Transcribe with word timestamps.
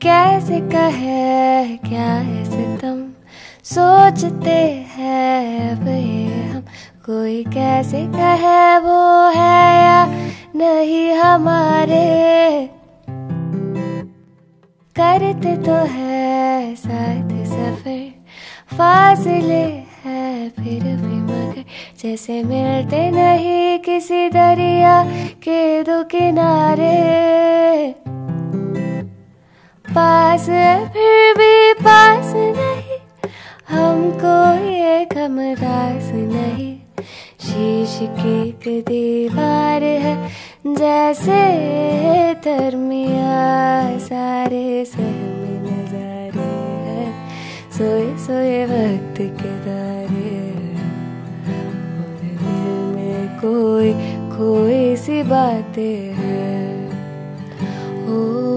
कैसे 0.00 0.60
कहे 0.60 1.76
क्या 1.76 2.14
है 2.14 2.44
सितम? 2.44 3.10
सोचते 3.64 4.86
हैं 4.96 5.70
अब 5.70 5.88
ये 5.88 6.48
हम। 6.48 6.64
कोई 7.06 7.44
कैसे 7.44 8.06
कहे 8.06 8.78
वो 8.78 9.28
है 9.28 9.82
या 9.82 10.06
नहीं 10.56 11.12
हमारे? 11.12 12.70
करते 14.98 15.56
तो 15.56 15.72
है 15.72 16.74
साथ 16.74 17.46
सफ़र। 17.46 18.12
फासले 18.76 19.84
है 20.04 20.48
फिर 20.48 20.82
भी 20.82 21.06
मगर 21.06 21.64
जैसे 22.02 22.42
मिलते 22.42 23.10
नहीं 23.10 23.78
किसी 23.78 24.28
दरिया 24.28 25.04
के 25.34 25.82
दो 25.82 26.04
किनारे। 26.04 28.05
पास 30.36 30.46
फिर 30.92 31.34
भी 31.34 31.72
पास 31.72 32.32
नहीं। 32.36 32.98
हमको 33.68 34.64
ये 34.66 35.04
कम 35.04 35.40
रास 35.40 36.10
नहीं। 36.12 36.76
शीश 37.40 37.98
की 38.02 38.48
एक 38.48 38.84
दीवार 38.84 39.82
है, 39.82 40.28
जैसे 40.66 41.40
तरमिया 42.34 43.98
सारे 43.98 44.84
सहम 44.84 45.42
नजारे 45.64 46.48
हैं। 46.86 47.28
सोए 47.72 48.16
सोए 48.26 48.64
वक्त 48.64 49.16
के 49.18 49.54
दारे 49.64 50.36
दिल 52.20 52.68
में 52.94 53.28
कोई 53.38 53.92
कोई 54.36 54.96
सी 54.96 55.22
बातें 55.22 56.14
हैं। 56.14 56.88
ओ 58.08 58.55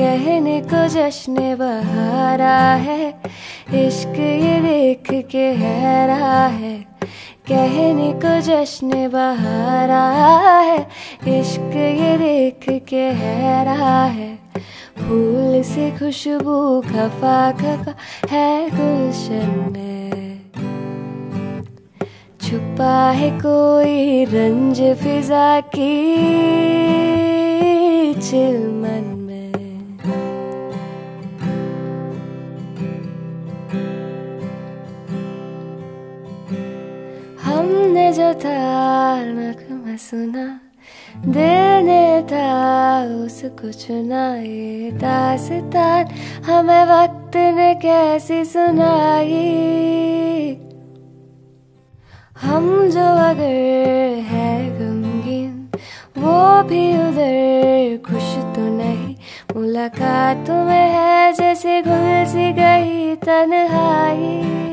कहने 0.00 0.60
को 0.60 0.88
जश्न 0.88 1.34
बहारा 1.34 2.58
है, 2.74 3.08
इश्क 3.74 4.14
ये 4.18 4.60
देख 4.60 5.28
के 5.30 5.44
हैरा 5.52 6.46
है। 6.46 6.74
कहने 7.48 8.12
को 8.12 8.40
जश्न 8.40 9.08
बहारा 9.08 10.02
है, 10.60 10.78
इश्क 11.40 11.76
ये 11.76 12.16
देख 12.18 12.64
के 12.88 13.02
हैरा 13.02 14.02
है। 14.04 14.38
फूल 14.98 15.62
से 15.62 15.90
खुशबू 15.90 16.80
खफा 16.80 17.52
खफा 17.52 17.94
है 18.30 18.70
गुलशन 18.70 19.70
में। 19.72 20.40
छुपा 22.42 23.10
है 23.10 23.30
कोई 23.30 24.24
रंज 24.24 24.80
फिजा 24.96 25.60
की 25.60 25.94
चिलमन 28.14 29.19
जो 38.20 38.34
था 38.34 39.24
नगमा 39.24 39.96
सुना 39.96 40.60
दिल 41.26 41.86
ने 41.86 42.22
था 42.22 43.04
उसको 43.24 43.72
चुना 43.72 44.36
ये 44.36 44.90
दास्तान 44.90 46.06
हमें 46.44 46.84
वक्त 46.84 47.36
ने 47.36 47.74
कैसी 47.74 48.44
सुनाई? 48.44 49.36
हम 52.40 52.90
जो 52.90 53.00
अगर 53.00 54.22
है 54.22 54.78
गमगीन, 54.78 55.70
वो 56.18 56.62
भी 56.62 56.92
उधर 56.92 58.02
खुश 58.06 58.34
तो 58.56 58.76
नहीं। 58.76 59.16
मुलाकात 59.56 60.50
में 60.50 60.90
है 60.90 61.32
जैसे 61.32 61.82
घुल 61.82 62.24
सी 62.26 62.52
गई 62.52 63.14
तन्हाई। 63.14 64.69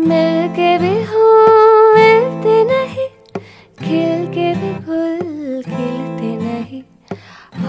मिल 0.00 0.48
के 0.48 0.70
भी 0.78 0.92
मिलते 1.94 2.52
नहीं 2.64 3.08
खिल 3.80 4.26
के 4.26 4.48
भी 4.54 4.72
फूल 4.84 5.62
खिलते 5.62 6.30
नहीं। 6.36 6.82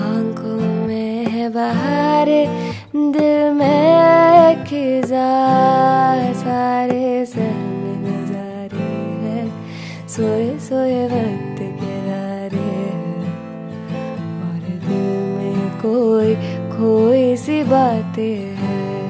आँखों 0.02 0.88
में 0.88 1.26
है 1.26 1.50
बहार, 1.50 2.30
दिल 2.96 3.52
में 3.54 4.64
खिजा 4.66 5.30
सारे 6.34 7.26
सहम 7.26 7.84
नजारे 8.06 8.90
हैं, 9.24 9.48
सोए 10.08 10.50
सोए 10.60 11.04
वक्त 11.06 11.60
के 11.82 12.00
और 14.48 14.64
दिल 14.88 15.12
में 15.36 15.70
कोई 15.82 16.36
कोई 16.78 17.36
सी 17.38 17.64
बातें 17.64 18.40
हैं। 18.56 19.01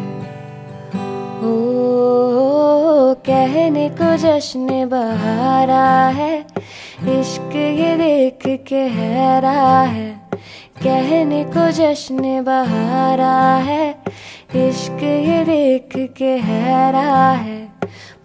कहने 3.26 3.90
को 3.90 4.16
जश्न 4.18 4.90
बहारा 4.90 6.08
है, 6.08 6.40
इश्क 7.20 7.56
ये 7.56 7.96
देख 7.98 8.66
के 8.68 8.76
हैरा 8.76 9.82
है। 9.82 10.22
कहने 10.84 11.44
को 11.44 11.72
जश्न 11.72 12.44
बहारा 12.44 13.56
है, 13.56 13.90
इश्क 14.56 15.04
ये 15.04 15.44
देख 15.44 16.16
के 16.18 16.34
हैरा 16.38 17.32
है। 17.32 17.68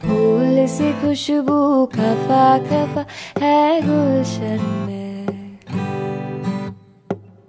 फूल 0.02 0.66
से 0.66 0.92
खुशबू 0.92 1.86
खफा 1.86 2.58
खफा 2.58 3.04
है 3.38 3.80
गुलशन 3.80 4.86
में। 4.86 5.58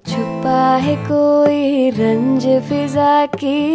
छुपा 0.07 0.75
है 0.75 0.95
कोई 0.95 1.89
रंज 1.89 2.61
फिजा 2.61 3.25
की 3.25 3.69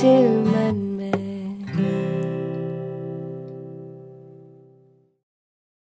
चिलमन। 0.00 0.91